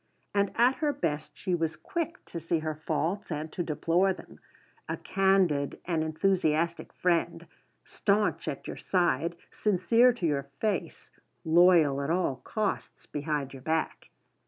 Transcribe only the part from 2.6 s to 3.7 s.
faults and to